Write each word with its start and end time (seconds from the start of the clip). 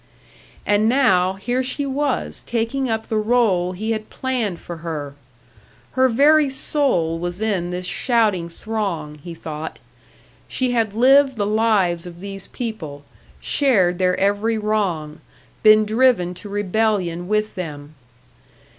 And 0.65 0.89
now, 0.89 1.33
here 1.33 1.61
she 1.61 1.85
was 1.85 2.41
taking 2.47 2.89
up 2.89 3.05
the 3.05 3.17
role 3.19 3.73
he 3.73 3.91
had 3.91 4.09
planned 4.09 4.59
for 4.59 4.77
her! 4.77 5.13
Her 5.91 6.09
very 6.09 6.49
soul 6.49 7.19
was 7.19 7.39
in 7.39 7.69
this 7.69 7.85
shouting 7.85 8.49
throng, 8.49 9.19
he 9.23 9.35
thought. 9.35 9.79
She 10.47 10.71
had 10.71 10.95
lived 10.95 11.35
the 11.35 11.45
lives 11.45 12.07
of 12.07 12.19
these 12.19 12.47
people, 12.47 13.03
shared 13.39 13.99
their 13.99 14.19
every 14.19 14.57
wrong, 14.57 15.21
been 15.61 15.85
driven 15.85 16.33
to 16.33 16.49
rebellion 16.49 17.27
with 17.27 17.53
them. 17.53 17.93